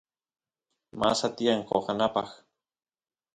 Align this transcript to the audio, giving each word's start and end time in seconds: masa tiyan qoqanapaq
masa 0.99 1.27
tiyan 1.35 1.61
qoqanapaq 1.69 2.29